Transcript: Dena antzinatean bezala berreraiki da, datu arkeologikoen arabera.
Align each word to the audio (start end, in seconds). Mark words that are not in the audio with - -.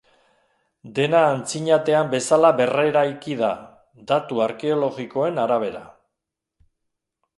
Dena 0.99 1.19
antzinatean 1.33 2.09
bezala 2.15 2.51
berreraiki 2.61 3.37
da, 3.43 3.51
datu 4.13 4.43
arkeologikoen 4.49 5.39
arabera. 5.47 5.85